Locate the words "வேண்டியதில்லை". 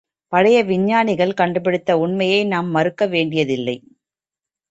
3.07-3.77